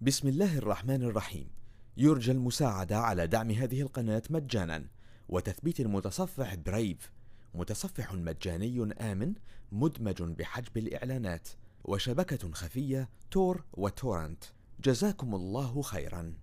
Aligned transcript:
بسم 0.00 0.28
الله 0.28 0.58
الرحمن 0.58 1.02
الرحيم. 1.02 1.48
يرجى 1.96 2.32
المساعدة 2.32 2.98
على 2.98 3.26
دعم 3.26 3.50
هذه 3.50 3.80
القناة 3.80 4.22
مجانا. 4.30 4.84
وتثبيت 5.28 5.80
المتصفح 5.80 6.54
Brave 6.54 7.12
متصفح 7.54 8.14
مجاني 8.14 8.92
آمن 9.00 9.34
مدمج 9.72 10.22
بحجب 10.22 10.76
الإعلانات. 10.76 11.48
وشبكة 11.84 12.52
خفية 12.52 13.08
Tor 13.30 13.64
و 13.72 13.80
torrent. 13.80 14.44
جزاكم 14.84 15.34
الله 15.34 15.82
خيرا. 15.82 16.34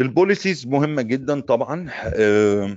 ال 0.00 0.07
policies 0.07 0.66
مهمة 0.66 1.02
جدا 1.02 1.40
طبعا. 1.40 1.90
آه، 1.90 2.76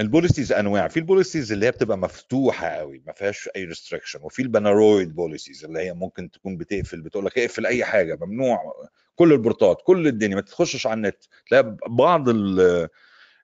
ال 0.00 0.06
policies 0.06 0.52
أنواع. 0.52 0.88
في 0.88 0.96
ال 0.96 1.02
policies 1.02 1.52
اللي 1.52 1.66
هي 1.66 1.70
بتبقى 1.70 1.98
مفتوحة 1.98 2.66
قوي 2.66 3.02
ما 3.06 3.12
فيهاش 3.12 3.48
أي 3.56 3.64
restriction 3.64 4.18
وفي 4.22 4.42
ال 4.42 4.50
paranoid 4.50 5.14
policies 5.14 5.64
اللي 5.64 5.78
هي 5.78 5.92
ممكن 5.94 6.30
تكون 6.30 6.56
بتقفل 6.56 7.00
بتقول 7.00 7.26
لك 7.26 7.38
اقفل 7.38 7.66
أي 7.66 7.84
حاجة 7.84 8.18
ممنوع 8.20 8.88
كل 9.14 9.32
البورتات 9.32 9.78
كل 9.84 10.06
الدنيا 10.06 10.34
ما 10.34 10.40
تخشش 10.40 10.86
على 10.86 10.94
النت. 10.94 11.24
تلاقي 11.48 11.76
بعض 11.88 12.28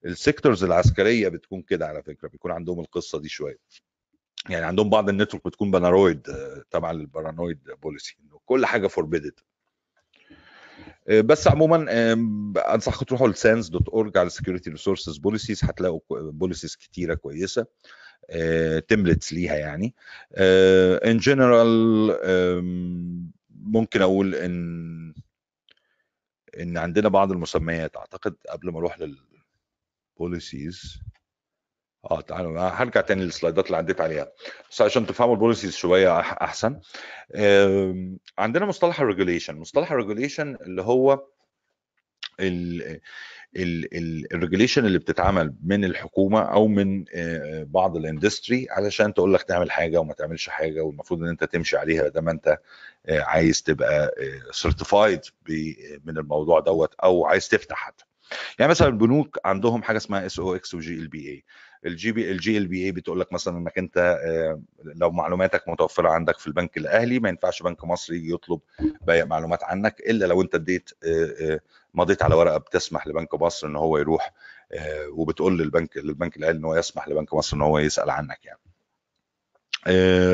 ال 0.05 0.12
sectors 0.12 0.65
العسكرية 0.65 1.29
بتكون 1.29 1.63
كده 1.63 1.87
على 1.87 2.03
فكرة 2.03 2.29
بيكون 2.29 2.51
عندهم 2.51 2.81
القصة 2.81 3.19
دي 3.21 3.29
شوية. 3.29 3.59
يعني 4.49 4.67
عندهم 4.67 4.91
بعض 4.91 5.09
ال 5.09 5.13
network 5.13 5.45
بتكون 5.45 5.71
paranoid 5.71 6.29
آه، 6.29 6.65
تبع 6.71 6.91
ال 6.91 6.98
paranoid 6.98 7.59
policy 7.83 8.17
كل 8.47 8.67
حاجة 8.67 8.87
forbidden 8.87 9.41
بس 11.09 11.49
عموما 11.49 11.87
أنصحكم 12.75 13.05
تروحوا 13.05 13.29
ل 13.29 13.37
SANS 13.37 13.69
dot 13.69 13.89
org 13.89 14.19
على 14.19 14.31
security 14.31 14.71
resources 14.71 15.17
policies 15.17 15.65
هتلاقوا 15.65 16.01
policies 16.11 16.77
كتيرة 16.77 17.15
كويسة 17.15 17.67
templates 18.89 19.33
ليها 19.33 19.55
يعني. 19.57 19.95
in 21.05 21.19
general 21.19 22.11
ممكن 23.51 24.03
أقول 24.03 24.35
ان 24.35 25.15
إن 26.61 26.79
عندنا 26.79 27.09
بعض 27.09 27.33
المسميات 27.33 27.97
أعتقد 27.97 28.35
قبل 28.51 28.71
ما 28.73 28.79
أروح 28.79 28.99
لل 30.19 30.35
policies 30.35 31.01
آه 32.05 32.21
تعالوا 32.21 32.61
هرجع 32.61 33.01
تاني 33.01 33.25
للسلايدات 33.25 33.67
اللي 33.67 33.77
عديت 33.77 34.01
عليها. 34.01 34.33
بس 34.71 34.83
عشان 34.83 35.07
تفهموا 35.07 35.35
ال 35.35 35.39
policies 35.39 35.77
شوية 35.77 36.21
أحسن. 36.21 36.81
عندنا 38.39 38.67
مصطلح 38.67 39.01
ال 39.01 39.06
regulation 39.06 39.57
مصطلح 39.57 39.93
ال 39.93 39.98
regulation 39.98 40.55
اللي 40.61 40.83
هو 40.83 41.25
ال 43.57 43.69
regulation 43.69 44.87
اللي 44.87 44.99
بتتعمل 44.99 45.55
من 45.65 45.85
الحكومة 45.85 46.41
أو 46.43 46.67
من 46.69 47.05
بعض 47.65 47.97
ال 47.97 48.05
industry 48.05 48.67
علشان 48.71 49.15
تقول 49.15 49.35
لك 49.35 49.43
تعمل 49.43 49.71
حاجة 49.71 49.99
وما 50.01 50.13
تعملش 50.15 50.49
حاجة 50.49 50.81
والمفروض 50.81 51.23
إن 51.23 51.29
أنت 51.29 51.45
تمشي 51.45 51.77
عليها 51.77 52.09
ده 52.09 52.21
لما 52.21 52.31
أنت 52.31 52.59
عايز 53.11 53.63
تبقى 53.63 54.15
certified 54.51 55.21
من 56.05 56.19
الموضوع 56.19 56.61
دوت 56.61 56.95
أو 56.95 57.27
عايز 57.27 57.49
تفتح 57.49 57.77
حتى. 57.77 58.05
يعني 58.59 58.71
مثلا 58.71 58.89
البنوك 58.89 59.39
عندهم 59.45 59.83
حاجة 59.83 59.97
اسمها 59.97 60.27
اس 60.27 60.39
أو 60.39 60.55
إكس 60.55 60.75
وجي 60.75 60.95
ال 60.95 61.09
بي 61.09 61.29
اي 61.29 61.45
ال 61.87 62.13
GB 62.13 62.31
ال 62.31 62.59
GLBA 62.59 62.93
بتقول 62.93 63.21
لك 63.21 63.33
مثلا 63.33 63.59
إنك 63.59 63.79
أنت 63.79 64.19
لو 64.85 65.11
معلوماتك 65.11 65.69
متوفرة 65.69 66.09
عندك 66.09 66.39
في 66.39 66.47
البنك 66.47 66.77
الأهلي 66.77 67.19
ما 67.19 67.29
ينفعش 67.29 67.63
بنك 67.63 67.85
مصري 67.85 68.33
يطلب 68.33 68.61
باقي 69.07 69.25
معلومات 69.25 69.65
عنك 69.65 70.01
إلا 70.01 70.27
لو 70.27 70.43
أنت 70.43 70.55
اديت 70.55 70.91
مضيت 71.95 72.23
على 72.23 72.35
ورقة 72.35 72.59
بتسمح 72.59 73.07
لبنك 73.07 73.35
مصر 73.35 73.67
إن 73.67 73.77
هو 73.77 73.99
يروح 73.99 74.33
وبتقول 75.09 75.59
للبنك 75.59 75.97
للبنك 75.97 76.37
الأهلي 76.37 76.59
إن 76.59 76.65
هو 76.65 76.77
يسمح 76.77 77.09
لبنك 77.09 77.35
مصر 77.35 77.57
إن 77.57 77.63
هو 77.63 77.79
يسأل 77.79 78.11
عنك 78.11 78.39
يعني. 78.45 78.59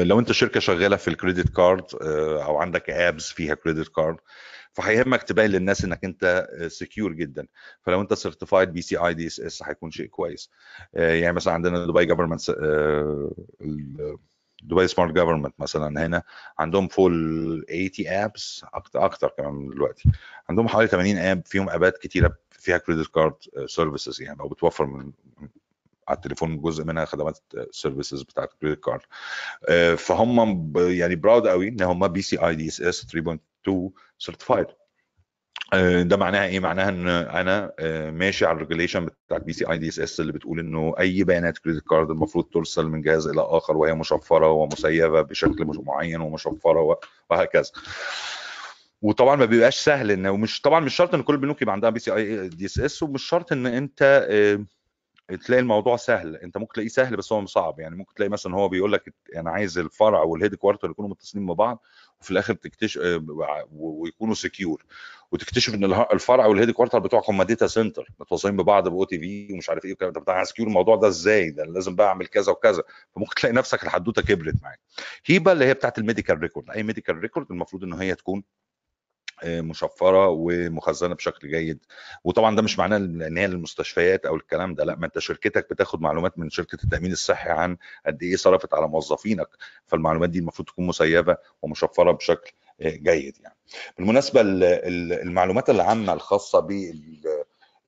لو 0.05 0.19
أنت 0.19 0.33
شركة 0.33 0.61
شغالة 0.61 0.97
في 0.97 1.09
ال 1.09 1.14
credit 1.14 1.49
card 1.57 1.85
أو 2.43 2.59
عندك 2.59 2.91
apps 2.91 3.33
فيها 3.33 3.55
credit 3.55 3.89
card 3.89 4.17
فهيهمك 4.75 5.23
تبين 5.23 5.51
للناس 5.51 5.85
إنك 5.85 6.05
أنت 6.05 6.49
secure 6.67 7.13
جدا. 7.13 7.47
فلو 7.83 8.01
أنت 8.01 8.15
سيرتيفايد 8.15 8.73
بي 8.73 8.83
سي 8.83 8.97
اي 8.97 9.15
دي 9.15 9.27
اس 9.27 9.41
اس 9.41 9.63
هيكون 9.63 9.91
شيء 9.91 10.07
كويس. 10.07 10.51
يعني 10.95 11.33
مثلا 11.33 11.53
عندنا 11.55 11.87
دبي 11.87 12.05
government 12.07 12.51
دبي 14.63 14.89
smart 14.89 15.13
government 15.13 15.55
مثلا 15.59 16.07
هنا 16.07 16.23
عندهم 16.59 16.89
فوق 16.89 17.07
ال 17.07 17.13
80 17.69 17.91
apps 18.07 18.65
أكتر 18.75 19.05
أكتر 19.05 19.29
كمان 19.29 19.69
دلوقتي. 19.69 20.11
عندهم 20.49 20.69
حوالي 20.69 20.89
80 20.89 21.19
app 21.19 21.47
فيهم 21.47 21.71
أبات 21.71 21.99
كتيرة 21.99 22.35
فيها 22.51 22.79
credit 22.79 23.07
card 23.07 23.35
services 23.67 24.23
يعني 24.23 24.41
أو 24.41 24.49
بتوفر 24.49 24.87
من 24.87 25.13
على 26.09 26.17
التليفون 26.17 26.61
جزء 26.61 26.85
منها 26.85 27.05
خدمات 27.05 27.39
ال 27.55 27.62
services 27.62 28.23
بتاعت 28.23 28.53
ال 28.53 28.57
credit 28.57 28.85
card 28.85 29.01
فهم 29.97 30.73
يعني 30.77 31.17
proud 31.17 31.47
قوي 31.47 31.69
إن 31.69 31.83
هم 31.83 32.09
بي 32.09 32.23
سي 32.23 32.37
اي 32.37 32.55
دي 32.55 32.69
اس 32.69 32.81
اس 32.81 33.07
3.2 33.69 33.91
سيرتيفايد 34.19 34.67
ده 36.09 36.17
معناها 36.17 36.45
إيه؟ 36.47 36.61
معناها 36.61 36.89
إن 36.89 37.09
أنا 37.09 37.73
ماشي 38.11 38.47
على 38.47 38.55
ال 38.57 38.61
regulation 38.61 39.07
بتاعت 39.27 39.43
بي 39.43 39.53
سي 39.53 39.71
اي 39.71 39.79
دي 39.79 39.89
اس 39.89 39.99
اس 39.99 40.21
اللي 40.21 40.33
بتقول 40.33 40.59
إنه 40.61 40.95
أي 40.99 41.25
بيانات 41.25 41.59
credit 41.59 41.83
card 41.89 42.11
المفروض 42.11 42.45
ترسل 42.45 42.87
من 42.87 43.03
جهاز 43.03 43.27
إلى 43.27 43.41
آخر 43.41 43.77
وهي 43.77 43.95
مشفرة 43.95 44.51
ومسيفة 44.51 45.23
بشكل 45.23 45.67
معين 45.87 46.21
ومشفرة 46.21 46.99
وهكذا. 47.31 47.71
وطبعا 49.03 49.37
ما 49.37 49.45
بيبقاش 49.45 49.77
سهل 49.81 50.11
إن 50.11 50.27
ومش 50.27 50.61
طبعا 50.61 50.81
مش 50.81 50.95
شرط 50.97 51.15
إن 51.15 51.23
كل 51.23 51.35
البنوك 51.35 51.63
يبقى 51.63 51.73
عندها 51.73 51.91
بي 51.91 51.99
سي 51.99 52.15
اي 52.15 52.49
دي 52.49 52.65
اس 52.67 52.81
اس 52.81 53.03
ومش 53.03 53.23
شرط 53.25 53.53
إن 53.53 53.67
أنت 53.67 54.27
تلاقي 55.47 55.61
الموضوع 55.61 55.97
سهل 55.97 56.37
أنت 56.37 56.59
ممكن 56.59 56.73
تلاقيه 56.73 56.89
سهل 56.89 57.17
بس 57.17 57.33
هو 57.33 57.47
صعب 57.47 57.81
يعني 57.81 57.97
ممكن 57.97 58.15
تلاقي 58.15 58.31
مثلا 58.31 58.55
هو 58.55 58.69
بيقول 58.69 58.93
لك 58.93 59.15
أنا 59.37 59.51
عايز 59.51 59.79
الفرع 59.79 60.23
وال 60.23 60.55
headquarter 60.55 60.91
يكونوا 60.91 61.11
متصلين 61.11 61.47
ببعض 61.47 61.83
وفي 62.25 62.31
الآخر 62.31 62.55
تكتشف 62.55 63.01
ويكونوا 63.73 64.35
secure 64.35 64.85
وتكتشف 65.33 65.75
إن 65.75 65.85
الفرع 65.85 66.47
وال 66.47 66.71
headquarter 66.71 66.99
بتوعك 66.99 67.31
هم 67.31 67.43
data 67.43 67.67
center 67.67 68.09
متواصلين 68.21 68.57
ببعض 68.57 68.89
ب 68.89 69.05
OTV 69.05 69.53
ومش 69.53 69.69
عارف 69.71 69.85
إيه 69.85 69.91
والكلام 69.91 70.13
ده. 70.13 70.45
secure 70.45 70.69
الموضوع 70.69 70.97
ده 70.97 71.09
إزاي؟ 71.09 71.51
ده 71.51 71.65
لازم 71.65 71.97
بقى 71.97 72.07
أعمل 72.09 72.27
كذا 72.27 72.53
وكذا. 72.53 72.83
فممكن 73.15 73.35
تلاقي 73.35 73.53
نفسك 73.55 73.83
الحدوتة 73.85 74.23
كبرت 74.23 74.55
معاك. 74.63 74.81
HIPAA 75.27 75.53
اللي 75.53 75.65
هي 75.65 75.75
بتاعت 75.75 75.99
ال 75.99 76.04
medical 76.04 76.39
record 76.39 76.71
أي 76.71 76.83
medical 76.83 77.19
record 77.19 77.47
المفروض 77.51 77.85
إن 77.85 77.93
هي 77.93 78.15
تكون 78.15 78.43
مشفرة 79.45 80.29
ومخزنة 80.29 81.15
بشكل 81.15 81.51
جيد. 81.51 81.79
وطبعا 82.25 82.57
ده 82.57 82.63
مش 82.63 82.79
معناه 82.79 82.97
إن 82.97 83.39
هي 83.39 83.47
للمستشفيات 83.47 84.27
أو 84.27 84.37
الكلام 84.37 84.75
ده 84.75 84.85
لأ 84.85 84.97
ما 84.97 85.07
أنت 85.07 85.19
شركتك 85.19 85.71
بتاخد 85.71 86.01
معلومات 86.01 86.39
من 86.39 86.51
شركة 86.51 86.79
التأمين 86.85 87.13
الصحي 87.13 87.51
عن 87.51 87.77
قد 88.07 88.23
إيه 88.23 88.37
صرفت 88.37 88.75
على 88.75 88.89
موظفينك. 88.89 89.49
فالمعلومات 89.87 90.31
دي 90.31 90.39
المفروض 90.39 90.69
تكون 90.69 90.87
مسيفة 90.87 91.37
ومشفرة 91.63 92.13
بشكل 92.13 92.53
جيد 92.83 93.37
يعني. 93.43 93.57
بالمناسبة 93.99 94.41
المعلومات 94.45 95.71
العامة 95.71 96.13
الخاصة 96.13 96.61
ب 96.61 96.93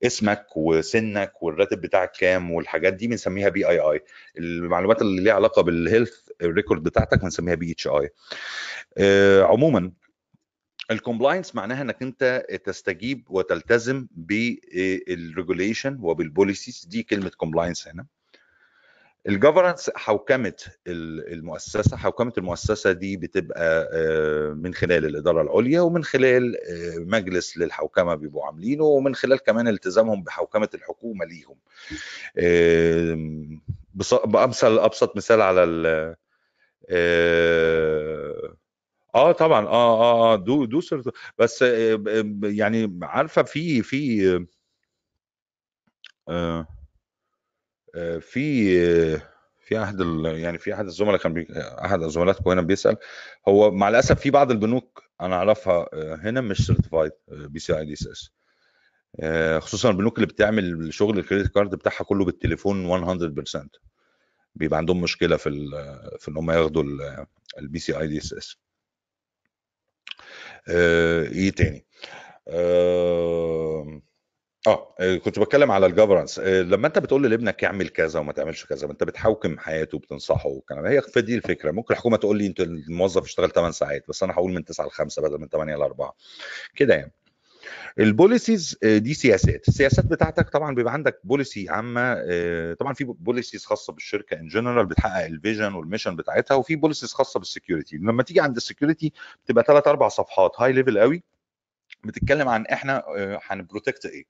اسمك 0.06 0.46
وسنك 0.56 1.42
والراتب 1.42 1.80
بتاعك 1.80 2.12
كام 2.12 2.50
والحاجات 2.50 2.92
دي 2.94 3.06
بنسميها 3.08 3.48
PII. 3.48 4.00
المعلومات 4.38 5.02
اللي 5.02 5.22
ليها 5.22 5.32
علاقة 5.34 5.62
بال 5.62 5.75
health 5.75 6.14
record 6.42 6.82
بتاعتك 6.82 7.22
بنسميها 7.22 7.54
PHI. 7.54 8.10
عموما 9.42 9.92
ال 10.90 10.96
compliance 10.96 11.54
معناها 11.54 11.82
إنك 11.82 12.02
أنت 12.02 12.44
تستجيب 12.64 13.24
وتلتزم 13.30 14.06
بال 14.16 14.47
regulation 14.47 15.98
وبال 16.00 16.24
policies 16.24 16.86
دي 16.86 17.02
كلمة 17.02 17.30
compliance 17.36 17.88
هنا. 17.88 18.06
ال 19.28 19.34
governance 19.34 19.90
حوكمه 19.96 20.52
المؤسسة 20.86 21.96
حوكمه 21.96 22.32
المؤسسة 22.38 22.92
دي 22.92 23.16
بتبقى 23.16 23.88
من 24.54 24.74
خلال 24.74 25.04
الإدارة 25.06 25.42
العليا 25.42 25.80
ومن 25.80 26.04
خلال 26.04 26.56
مجلس 26.96 27.58
للحوكمه 27.58 28.14
بيبقوا 28.14 28.46
عاملينه 28.46 28.84
ومن 28.84 29.14
خلال 29.14 29.38
كمان 29.38 29.68
التزامهم 29.68 30.22
بحوكمه 30.22 30.68
الحكومة 30.74 31.24
ليهم. 31.24 31.56
بامثل 34.26 34.78
أبسط 34.78 35.16
مثال 35.16 35.40
على 35.40 35.64
ال 35.64 36.16
آه 39.16 39.32
طبعا 39.32 39.66
آه 39.66 40.00
آه 40.00 40.32
آه 40.32 40.36
دو 40.36 40.64
دو 40.64 40.80
بس 41.38 41.62
يعني 42.42 42.98
عارفة 43.02 43.42
في 43.42 43.82
في 43.82 44.46
آه 46.28 46.66
في 48.20 48.76
في 49.66 49.82
أحد 49.82 50.00
يعني 50.24 50.58
في 50.58 50.74
أحد 50.74 50.84
الزملاء 50.86 51.16
كان 51.16 51.32
بي 51.32 51.46
أحد 51.58 52.00
زملائكم 52.02 52.50
هنا 52.50 52.62
بيسأل 52.62 52.96
هو 53.48 53.70
مع 53.70 53.88
الأسف 53.88 54.20
في 54.20 54.30
بعض 54.30 54.50
البنوك 54.50 55.02
أنا 55.20 55.34
أعرفها 55.36 55.88
هنا 55.94 56.40
مش 56.40 56.66
سيرتيفايد 56.66 57.12
بي 57.28 57.58
سي 57.58 57.78
آي 57.78 57.84
دي 57.86 57.92
إس 57.92 58.06
إس. 58.06 58.30
خصوصا 59.62 59.90
البنوك 59.90 60.16
اللي 60.16 60.26
بتعمل 60.26 60.94
شغل 60.94 61.18
ال 61.18 61.23
credit 61.23 61.54
card 61.54 61.70
بتاعها 61.74 62.04
كله 62.04 62.24
بالتليفون 62.24 62.86
100% 62.86 63.68
بيبقى 64.54 64.78
عندهم 64.78 65.00
مشكلة 65.00 65.36
في 65.36 65.50
في 66.20 66.28
ان 66.28 66.36
هم 66.36 66.50
ياخدوا 66.50 66.84
ال 67.58 67.78
PCI 67.78 67.98
DSS. 68.00 68.65
إيه 70.68 71.50
تاني؟ 71.50 71.86
آه 72.48 74.00
آه 74.68 74.94
آه، 75.00 75.16
كنت 75.16 75.38
بتكلم 75.38 75.70
على 75.70 75.86
ال 75.86 75.91
governance 75.91 76.38
لما 76.40 76.86
انت 76.86 76.98
بتقول 76.98 77.22
لابنك 77.30 77.64
اعمل 77.64 77.88
كذا 77.88 78.20
وما 78.20 78.32
تعملش 78.32 78.66
كذا 78.66 78.90
انت 78.90 79.04
بتحوكم 79.04 79.58
حياته 79.58 79.96
وبتنصحه 79.96 80.48
والكلام. 80.48 80.86
هي 80.86 81.02
دي 81.18 81.36
الفكرة. 81.36 81.70
ممكن 81.70 81.94
الحكومة 81.94 82.16
تقول 82.16 82.38
لي 82.38 82.46
انت 82.46 82.60
الموظف 82.60 83.24
اشتغل 83.24 83.50
8 83.50 83.72
ساعات 83.72 84.04
بس 84.08 84.22
أنا 84.22 84.34
هقول 84.34 84.52
من 84.54 84.64
9 84.64 84.86
ل 84.86 84.90
5 84.90 85.22
بدل 85.22 85.38
من 85.40 85.48
8 85.48 85.76
ل 85.76 85.82
4 85.82 86.16
كده 86.76 86.94
يعني. 86.94 87.12
ال 87.98 88.07
policies 88.07 88.76
آه، 88.82 88.98
دي 88.98 89.14
سياسات. 89.14 89.68
السياسات 89.68 90.04
بتاعتك 90.06 90.48
طبعا 90.50 90.74
بيبقى 90.74 90.92
عندك 90.92 91.20
policy 91.24 91.68
عامة 91.68 92.00
آه، 92.28 92.74
طبعا 92.74 92.92
في 92.94 93.04
policies 93.04 93.64
خاصة 93.64 93.92
بالشركة 93.92 94.34
in 94.40 94.48
general 94.48 94.86
بتحقق 94.86 95.24
ال 95.24 95.32
vision 95.32 95.74
وال 95.74 95.84
mission 95.84 96.16
بتاعتها 96.16 96.54
وفي 96.54 96.76
policies 96.76 97.12
خاصة 97.12 97.38
بال 97.40 97.52
security 97.52 97.96
لما 97.96 98.22
تيجي 98.22 98.40
عند 98.40 98.56
ال 98.56 98.63
security 98.63 99.12
بتبقى 99.44 99.64
ثلاث 99.66 99.86
أربع 99.88 100.08
صفحات 100.08 100.52
high 100.58 100.72
level 100.72 100.98
قوي 100.98 101.22
بتتكلم 102.04 102.48
عن 102.48 102.66
إحنا 102.66 103.04
آه، 103.08 103.40
هن 103.46 103.60
protect 103.60 104.06
إيه. 104.06 104.24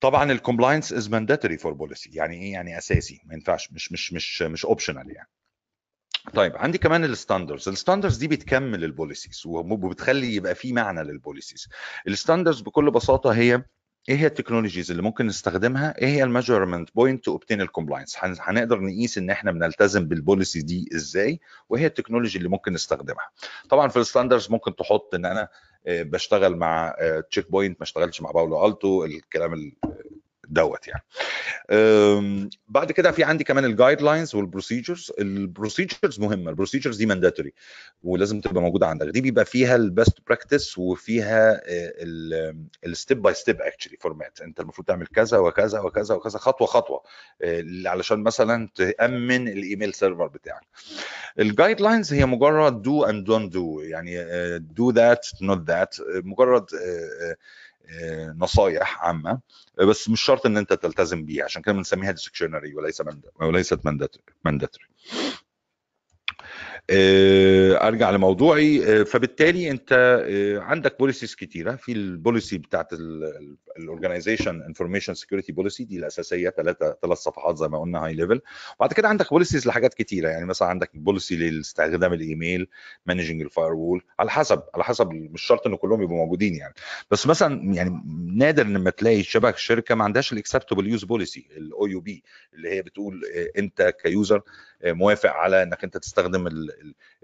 طبعا 0.00 0.32
ال 0.32 0.37
compliance 0.37 0.92
is 0.92 1.10
mandatory 1.10 1.58
for 1.58 1.72
policy 1.72 2.10
يعني 2.12 2.36
إيه؟ 2.42 2.52
يعني 2.52 2.78
أساسي 2.78 3.20
ما 3.24 3.34
ينفعش 3.34 3.72
مش 3.72 3.92
مش 3.92 4.12
مش 4.12 4.42
مش 4.42 4.64
optional 4.64 5.10
يعني. 5.10 5.28
طيب 6.34 6.56
عندي 6.56 6.78
كمان 6.78 7.04
ال 7.04 7.10
standards. 7.10 7.68
ال 7.68 7.73
standards 7.73 8.16
دي 8.16 8.28
بتكمل 8.28 8.84
ال 8.84 8.90
policies 8.90 9.42
وبتخلي 9.46 10.34
يبقى 10.34 10.54
في 10.54 10.72
معنى 10.72 11.02
لل 11.02 11.14
policies. 11.14 11.68
ال 12.08 12.13
standards 12.13 12.60
بكل 12.60 12.90
بساطة 12.90 13.30
هي 13.30 13.64
إيه 14.08 14.16
هي 14.16 14.26
ال 14.26 14.31
technologies 14.31 14.90
اللي 14.90 15.02
ممكن 15.02 15.26
نستخدمها؟ 15.26 15.98
إيه 15.98 16.06
هي 16.06 16.22
ال 16.24 16.29
measurement 16.29 16.88
point 16.94 17.24
to 17.24 17.32
obtain 17.32 17.60
ال 17.60 17.65
compliance 17.65 18.16
هنقدر 18.20 18.80
نقيس 18.80 19.18
ان 19.18 19.30
إحنا 19.30 19.52
بنلتزم 19.52 20.08
بال 20.08 20.21
policy 20.21 20.62
دي 20.62 20.88
إزاي؟ 20.94 21.40
وايه 21.68 21.82
هي 21.82 21.86
ال 21.86 21.91
technology 21.91 22.38
اللي 22.38 22.48
ممكن 22.48 22.72
نستخدمها؟ 22.72 23.30
طبعا 23.68 23.88
في 23.88 23.96
ال 23.98 24.03
standards 24.03 24.50
ممكن 24.50 24.76
تحط 24.76 25.14
ان 25.14 25.24
أنا 25.26 25.48
آه، 25.86 26.02
بشتغل 26.02 26.56
مع 26.56 26.94
Check 27.30 27.50
Point 27.50 27.80
ما 27.80 27.84
اشتغلش 27.84 28.20
مع 28.20 28.30
Palo 28.30 28.66
Alto 28.66 29.04
الكلام 29.04 29.54
دوت 30.48 30.88
يعني. 30.88 31.02
بعد 32.68 32.92
كده 32.92 33.10
في 33.10 33.24
عندي 33.24 33.44
كمان 33.44 33.64
ال 33.64 34.02
guidelines 34.02 34.34
وال 34.34 34.47
procedures 34.47 35.12
ال 35.18 35.27
procedures 35.27 36.20
مهمة. 36.20 36.50
ال 36.50 36.54
procedures 36.54 36.96
دي 36.96 37.06
mandatory 37.06 37.52
ولازم 38.02 38.40
تبقى 38.40 38.62
موجودة 38.62 38.86
عندك. 38.86 39.06
دي 39.06 39.20
بيبقى 39.20 39.44
فيها 39.44 39.76
ال 39.76 39.84
best 39.84 40.18
practice 40.26 40.78
وفيها 40.78 41.60
ال 42.86 42.93
step 42.93 43.22
by 43.22 43.34
step 43.34 43.60
actually 43.62 43.96
format 44.00 44.40
انت 44.40 44.60
المفروض 44.60 44.86
تعمل 44.86 45.06
كذا 45.06 45.38
وكذا 45.38 45.80
وكذا 45.80 46.14
وكذا 46.14 46.38
خطوة 46.38 46.66
خطوة 46.66 47.02
آه، 47.42 47.64
علشان 47.86 48.22
مثلا 48.22 48.68
تأمن 48.74 49.48
ال 49.48 49.56
email 49.56 49.94
server 49.94 50.26
بتاعك. 50.26 50.62
ال 51.38 51.80
guidelines 51.80 52.12
هي 52.12 52.26
مجرد 52.26 52.82
do 52.82 53.04
and 53.04 53.24
don't 53.24 53.52
do 53.52 53.80
يعني 53.80 54.14
do 54.58 54.90
that 54.90 55.26
not 55.42 55.64
that 55.68 55.96
مجرد 56.24 56.66
آه، 56.74 57.30
آه، 57.30 57.36
نصايح 58.36 59.04
عامة. 59.04 59.40
بس 59.88 60.08
مش 60.08 60.22
شرط 60.22 60.46
إن 60.46 60.56
أنت 60.56 60.72
تلتزم 60.72 61.24
بيها 61.24 61.44
عشان 61.44 61.62
كده 61.62 61.74
بنسميها 61.74 62.10
discretionary 62.10 62.74
وليس 62.74 63.02
وليست 63.40 63.86
mandatory 63.86 64.24
آه، 64.44 65.41
أرجع 66.90 68.10
لموضوعي. 68.10 69.00
آه، 69.00 69.02
فبالتالي 69.02 69.70
أنت 69.70 69.92
آه، 70.28 70.58
عندك 70.58 70.98
policies 70.98 71.34
كتيرة. 71.34 71.76
في 71.76 71.92
ال 71.92 72.01
policy 72.01 72.58
بتاعت 72.58 72.88
ال 73.78 73.84
organization 73.84 74.62
information 74.62 75.14
security 75.14 75.52
policy 75.52 75.84
دي 75.84 75.96
الأساسية 75.96 76.50
ثلاثة 76.50 76.96
ثلاث 77.02 77.18
صفحات 77.18 77.56
زي 77.56 77.68
ما 77.68 77.80
قلنا 77.80 78.04
high 78.04 78.14
level 78.14 78.40
وبعد 78.78 78.92
كده 78.92 79.08
عندك 79.08 79.30
policies 79.30 79.66
لحاجات 79.66 79.94
كتيرة. 79.94 80.28
يعني 80.28 80.46
مثلا 80.46 80.68
عندك 80.68 80.90
بوليسي 80.94 81.36
لاستخدام 81.50 82.12
ال 82.12 82.21
email 82.21 82.68
managing 83.06 83.38
ال 83.38 83.42
firewall 83.42 84.02
على 84.18 84.30
حسب 84.30 84.62
على 84.74 84.84
حسب 84.84 85.08
مش 85.12 85.42
شرط 85.42 85.66
إن 85.66 85.76
كلهم 85.76 86.02
يبقوا 86.02 86.16
موجودين 86.16 86.54
يعني. 86.54 86.74
بس 87.10 87.26
مثلا 87.26 87.74
يعني 87.74 88.02
نادر 88.34 88.66
لما 88.66 88.90
تلاقي 88.90 89.22
شبكه 89.22 89.56
شركة 89.56 89.94
ما 89.94 90.04
عندهاش 90.04 90.32
ال 90.32 90.86
acceptable 90.86 91.04
use 91.04 91.46
policy 91.56 91.86
ال 91.86 92.00
AUP 92.00 92.22
اللي 92.54 92.70
هي 92.70 92.82
بتقول 92.82 93.22
أنت 93.58 93.94
ك 94.02 94.10
user 94.10 94.42
موافق 94.84 95.30
على 95.30 95.62
إنك 95.62 95.84
أنت 95.84 95.96
تستخدم 95.96 96.48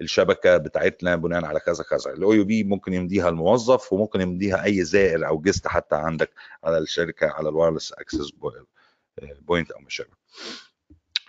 الشبكة 0.01 0.57
بتاعتنا 0.57 1.17
بناء 1.17 1.45
على 1.45 1.61
كذا 1.61 1.85
كذا. 1.85 2.13
ال 2.13 2.33
AUP 2.33 2.65
ممكن 2.65 2.93
يمديها 2.93 3.29
الموظف 3.29 3.93
وممكن 3.93 4.21
يمديها 4.21 4.65
أي 4.65 4.85
زائر 4.85 5.27
أو 5.27 5.41
guest 5.41 5.69
حتى 5.69 5.97
عندك 5.97 6.31
على 6.65 6.79
الشركة 6.79 7.27
على 7.27 7.49
ال 7.49 7.54
wireless 7.54 7.93
access 7.93 8.31
point 9.41 9.71
أو 9.71 9.81
شابه 9.89 10.11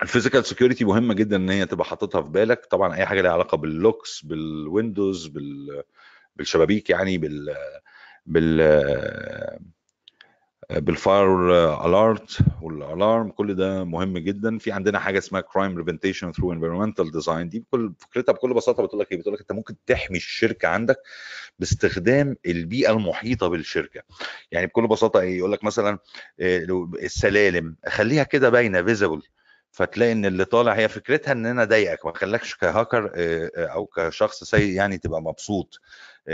ال 0.02 0.07
physical 0.07 0.44
security 0.44 0.84
مهمة 0.84 1.14
جدا 1.14 1.36
إن 1.36 1.50
هي 1.50 1.66
تبقى 1.66 1.84
حاططها 1.84 2.22
في 2.22 2.28
بالك. 2.28 2.66
طبعا 2.66 2.94
أي 2.94 3.06
حاجة 3.06 3.22
ليها 3.22 3.32
علاقة 3.32 3.56
بال 3.56 3.75
locks 3.75 4.24
بال 4.24 4.47
windows 4.47 5.26
بال 5.26 5.82
بالشبابيك 6.36 6.90
يعني 6.90 7.18
بال 7.18 7.56
بال 8.26 8.60
بال 10.76 11.01
fire 11.01 11.50
alert 11.86 12.38
وال 12.62 12.81
alarm 12.81 13.30
كل 13.30 13.54
ده 13.54 13.84
مهم 13.84 14.18
جدا. 14.18 14.58
في 14.58 14.72
عندنا 14.72 14.98
حاجة 14.98 15.18
اسمها 15.18 15.40
crime 15.40 15.74
prevention 15.74 16.32
through 16.32 16.52
environmental 16.52 17.10
design 17.10 17.48
دي 17.48 17.60
بكل 17.60 17.92
فكرتها 17.98 18.32
بكل 18.32 18.54
بساطة 18.54 18.82
بتقول 18.82 19.00
لك 19.00 19.12
إيه؟ 19.12 19.18
بتقول 19.18 19.34
لك 19.34 19.40
أنت 19.40 19.52
ممكن 19.52 19.74
تحمي 19.86 20.16
الشركة 20.16 20.68
عندك 20.68 20.96
باستخدام 21.58 22.36
البيئة 22.46 22.90
المحيطة 22.92 23.48
بالشركة. 23.48 24.02
يعني 24.52 24.66
بكل 24.66 24.86
بساطة 24.86 25.20
إيه؟ 25.20 25.38
يقول 25.38 25.52
لك 25.52 25.64
مثلا 25.64 25.98
آه، 26.40 26.88
السلالم 27.02 27.76
خليها 27.88 28.22
كده 28.22 28.50
باينة 28.50 28.82
visible 28.82 29.22
فتلاقي 29.72 30.12
إن 30.12 30.24
اللي 30.24 30.44
طالع 30.44 30.72
هي 30.72 30.88
فكرتها 30.88 31.32
إن 31.32 31.46
أنا 31.46 31.62
أضايقك 31.62 32.04
ما 32.06 32.10
اخليكش 32.12 32.54
كهاكر 32.54 33.12
آه، 33.14 33.50
آه، 33.56 33.66
أو 33.66 33.86
كشخص 33.86 34.44
سيء 34.44 34.74
يعني 34.74 34.98
تبقى 34.98 35.22
مبسوط. 35.22 35.80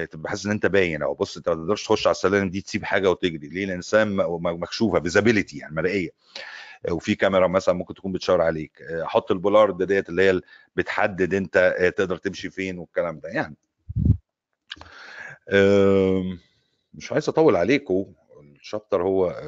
تبقى 0.04 0.30
حاسس 0.30 0.46
إن 0.46 0.52
أنت 0.52 0.66
باين. 0.66 1.02
أو 1.02 1.14
بص 1.14 1.36
أنت 1.36 1.48
ما 1.48 1.54
تقدرش 1.54 1.84
تخش 1.84 2.06
على 2.06 2.14
السلالم 2.14 2.50
دي 2.50 2.60
تسيب 2.60 2.84
حاجة 2.84 3.10
وتجري. 3.10 3.48
ليه؟ 3.48 3.64
لأن 3.64 3.84
السلالم 3.84 4.16
مكشوفة 4.42 5.00
visibility 5.00 5.58
يعني 5.58 5.74
مرئيه 5.74 6.10
وفي 6.90 7.14
كاميرا 7.14 7.46
مثلا 7.46 7.74
ممكن 7.74 7.94
تكون 7.94 8.12
بتشاور 8.12 8.42
عليك. 8.42 8.82
أحط 8.82 9.30
ال 9.30 9.37
bollard 9.37 9.82
ديت 9.82 10.08
اللي 10.08 10.22
هي 10.22 10.40
بتحدد 10.76 11.34
أنت 11.34 11.92
تقدر 11.96 12.16
تمشي 12.16 12.50
فين 12.50 12.78
والكلام 12.78 13.20
ده 13.20 13.28
يعني. 13.28 13.56
مش 16.94 17.12
عايز 17.12 17.28
أطول 17.28 17.56
عليكم 17.56 18.06
ال 18.60 18.66
chapter 18.66 19.02
هو 19.02 19.42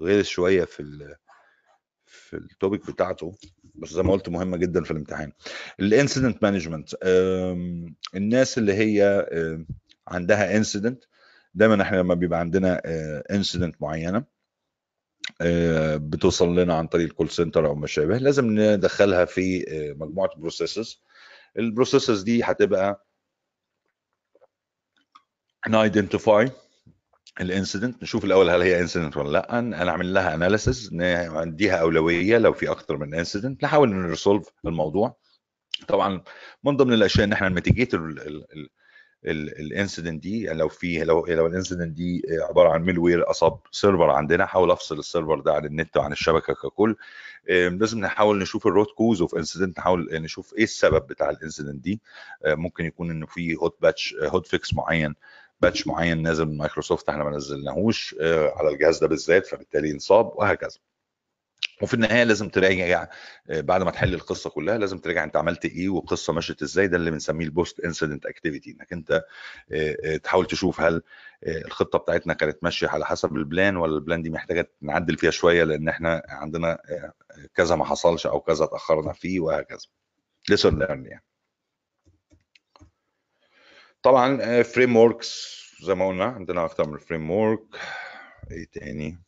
غير 0.00 0.22
شوية 0.22 0.64
في 0.64 1.16
في 2.26 2.36
ال 2.36 2.45
topic 2.45 2.90
بتاعته 2.90 3.32
بس 3.74 3.88
زي 3.88 4.02
ما 4.02 4.12
قلت 4.12 4.28
مهمه 4.28 4.56
جدا 4.56 4.82
في 4.84 4.90
الامتحان. 4.90 5.32
ال 5.80 5.87
incident 5.87 6.42
management 6.42 6.94
الناس 8.14 8.58
اللي 8.58 8.72
هي 8.74 9.26
عندها 10.08 10.56
incident 10.56 11.04
دايما 11.54 11.82
إحنا 11.82 11.96
لما 11.96 12.14
بيبقى 12.14 12.40
عندنا 12.40 12.82
incident 13.30 13.74
آه، 13.74 13.78
معينة 13.80 14.24
آه، 15.40 15.96
بتوصل 15.96 16.58
لنا 16.58 16.74
عن 16.74 16.86
طريق 16.86 17.06
ال 17.06 17.11
call 17.11 17.30
center 17.30 17.66
أو 17.66 17.74
ما 17.74 17.86
شابه 17.86 18.18
لازم 18.18 18.46
ندخلها 18.60 19.24
في 19.24 19.64
آه، 19.68 19.92
مجموعة 19.92 20.30
processes 20.36 21.02
ال 21.58 21.64
processes 21.64 22.22
دي 22.22 22.42
هتبقى 22.42 23.06
ن 25.68 25.77
identify 25.77 26.50
ال 27.40 27.47
incident 27.47 28.02
نشوف 28.02 28.24
الأول 28.24 28.50
هل 28.50 28.62
هي 28.62 28.80
incident 28.80 29.16
ولا 29.16 29.30
لأ. 29.30 29.60
نعمل 29.60 30.14
لها 30.14 30.34
analysis 30.34 30.90
نديها 30.92 31.76
أولوية 31.76 32.38
لو 32.38 32.52
في 32.52 32.70
أكتر 32.70 32.96
من 32.96 33.14
incident 33.14 33.64
نحاول 33.64 33.88
ن 33.94 34.01
resolve 34.01 34.48
الموضوع. 34.66 35.16
طبعا 35.88 36.22
من 36.64 36.76
ضمن 36.76 36.92
الأشياء 36.92 37.24
إن 37.24 37.32
إحنا 37.32 37.48
ن 37.48 37.53
mitigate 37.53 37.94
ال 39.24 39.35
incident 39.35 40.22
دي 40.22 40.42
يعني 40.42 40.58
لو 40.58 40.68
في 40.68 41.04
لو 41.04 41.26
لو 41.26 41.46
ال 41.46 41.51
incident 41.51 41.92
دي 41.96 42.22
عبارة 42.48 42.68
عن 42.68 42.82
malware 42.82 43.30
اصاب 43.30 43.58
server 43.70 44.10
عندنا 44.10 44.44
احاول 44.44 44.70
أفصل 44.70 44.98
ال 44.98 45.04
server 45.04 45.40
ده 45.40 45.54
عن 45.54 45.64
النت 45.64 45.96
وعن 45.96 46.12
الشبكة 46.12 46.54
ككل. 46.54 46.96
لازم 47.48 47.98
نحاول 48.00 48.38
نشوف 48.38 48.66
ال 48.66 48.71
root 48.71 48.90
cause 48.90 49.20
of 49.22 49.34
incident 49.34 49.78
نحاول 49.78 50.08
نشوف 50.12 50.54
إيه 50.54 50.64
السبب 50.64 51.06
بتاع 51.06 51.30
ال 51.30 51.36
incident 51.36 51.84
دي. 51.84 52.00
ممكن 52.46 52.84
يكون 52.84 53.10
إنه 53.10 53.26
في 53.26 53.56
hot 53.56 53.76
patch 53.82 54.14
hot 54.22 54.46
fix 54.46 54.74
معين. 54.74 55.14
patch 55.60 55.86
معين 55.86 56.22
نازل 56.22 56.46
من 56.46 56.56
مايكروسوفت 56.56 57.08
إحنا 57.08 57.24
ما 57.24 57.30
نزلناهوش 57.30 58.16
آه، 58.20 58.52
على 58.56 58.68
الجهاز 58.68 58.98
ده 58.98 59.06
بالذات 59.08 59.46
فبالتالي 59.46 59.90
انصاب 59.90 60.26
وهكذا. 60.36 60.78
وفي 61.82 61.94
النهاية 61.94 62.24
لازم 62.24 62.48
تراجع 62.48 63.08
آه، 63.50 63.60
بعد 63.60 63.82
ما 63.82 63.90
تحل 63.90 64.14
القصة 64.14 64.50
كلها 64.50 64.78
لازم 64.78 64.98
تراجع 64.98 65.24
انت 65.24 65.36
عملت 65.36 65.64
إيه 65.64 65.88
والقصة 65.88 66.32
مشت 66.32 66.62
إزاي 66.62 66.88
ده 66.88 66.96
اللي 66.96 67.10
بنسميه 67.10 67.44
ال 67.44 67.51
post 67.51 67.80
incident 67.80 68.26
activity 68.26 68.70
انك 68.70 68.92
انت 68.92 69.24
آه، 69.72 70.16
تحاول 70.16 70.46
تشوف 70.46 70.80
هل 70.80 71.02
الخطة 71.46 71.98
بتاعتنا 71.98 72.34
كانت 72.34 72.58
ماشية 72.62 72.88
على 72.88 73.06
حسب 73.06 73.36
ال 73.36 73.44
plan 73.44 73.76
ولا 73.76 73.94
ال 73.94 74.00
plan 74.00 74.22
دي 74.22 74.30
محتاجة 74.30 74.72
نعدل 74.80 75.16
فيها 75.18 75.30
شوية 75.30 75.64
لأن 75.64 75.88
إحنا 75.88 76.22
عندنا 76.28 76.78
كذا 77.54 77.76
ما 77.76 77.84
حصلش 77.84 78.26
أو 78.26 78.40
كذا 78.40 78.64
اتأخرنا 78.64 79.12
فيه 79.12 79.40
وهكذا. 79.40 79.86
learn 80.50 81.06
يعني. 81.06 81.24
طبعا 84.06 84.62
frame 84.62 84.96
آه، 84.96 85.00
works 85.00 85.56
زي 85.82 85.94
ما 85.94 86.08
قلنا 86.08 86.24
عندنا 86.24 86.64
أكتر 86.64 86.88
من 86.88 86.98
framework 86.98 87.80
إيه 88.50 88.66
تاني؟ 88.72 89.18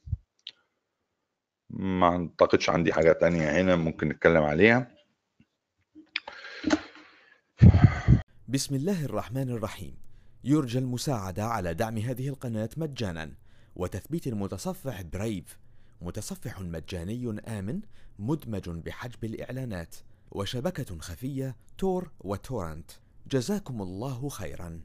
ما 1.70 2.06
أعتقدش 2.06 2.70
عندي 2.70 2.92
حاجة 2.92 3.12
تانية 3.12 3.61
هنا 3.61 3.76
ممكن 3.76 4.08
نتكلم 4.08 4.42
عليها. 4.42 4.90
بسم 8.49 8.75
الله 8.75 9.04
الرحمن 9.04 9.50
الرحيم. 9.50 9.97
يرجى 10.44 10.78
المساعدة 10.78 11.44
على 11.44 11.75
دعم 11.75 11.99
هذه 11.99 12.28
القناة 12.28 12.70
مجانا. 12.76 13.35
وتثبيت 13.76 14.26
المتصفح 14.26 15.02
برايف 15.02 15.58
متصفح 16.00 16.61
مجاني 16.61 17.40
آمن 17.49 17.80
مدمج 18.18 18.68
بحجب 18.68 19.25
الإعلانات. 19.25 19.97
وشبكة 20.30 20.99
خفية 20.99 21.56
تور 21.78 22.11
وتورنت 22.20 22.90
جزاكم 23.30 23.82
الله 23.82 24.28
خيرا. 24.28 24.80